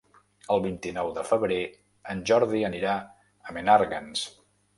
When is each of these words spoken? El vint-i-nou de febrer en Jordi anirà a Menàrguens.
El 0.53 0.61
vint-i-nou 0.61 1.11
de 1.17 1.25
febrer 1.31 1.59
en 2.15 2.25
Jordi 2.31 2.63
anirà 2.71 2.95
a 3.51 3.55
Menàrguens. 3.61 4.27